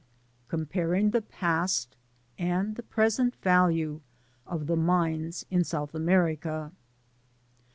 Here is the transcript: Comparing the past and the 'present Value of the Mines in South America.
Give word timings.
Comparing 0.47 1.11
the 1.11 1.21
past 1.21 1.95
and 2.39 2.75
the 2.75 2.81
'present 2.81 3.35
Value 3.43 4.01
of 4.47 4.65
the 4.65 4.75
Mines 4.75 5.45
in 5.51 5.63
South 5.63 5.93
America. 5.93 6.71